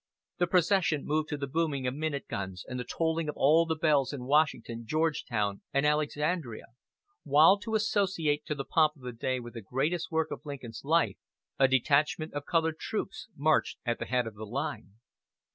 [0.39, 3.75] The procession moved to the booming of minute guns, and the tolling of all the
[3.75, 6.65] bells in Washington, Georgetown and Alexandria;
[7.21, 11.17] while, to associate the pomp of the day with the greatest work of Lincoln's life,
[11.59, 14.93] a detachment of colored troops marched at the head of the line.